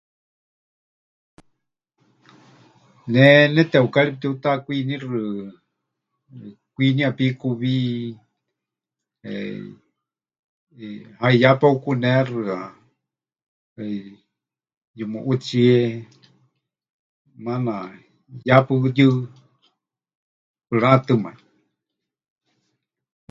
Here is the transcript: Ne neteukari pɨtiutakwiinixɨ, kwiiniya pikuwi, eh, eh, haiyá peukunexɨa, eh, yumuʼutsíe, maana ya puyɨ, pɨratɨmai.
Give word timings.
Ne 3.13 3.23
neteukari 3.53 4.11
pɨtiutakwiinixɨ, 4.13 5.19
kwiiniya 6.73 7.09
pikuwi, 7.17 7.75
eh, 9.31 9.65
eh, 10.83 11.01
haiyá 11.21 11.51
peukunexɨa, 11.59 12.57
eh, 13.83 14.05
yumuʼutsíe, 14.97 15.77
maana 17.45 17.73
ya 18.47 18.57
puyɨ, 18.67 18.87
pɨratɨmai. 20.67 21.37